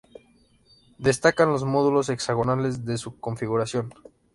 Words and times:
Destacan 0.97 1.51
los 1.51 1.63
módulos 1.63 2.09
hexagonales 2.09 2.85
de 2.85 2.97
su 2.97 3.19
configuración. 3.19 3.93